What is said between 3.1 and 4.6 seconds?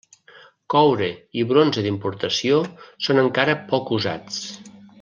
encara poc usats.